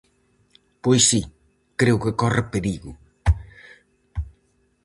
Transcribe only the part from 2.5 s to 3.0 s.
perigo.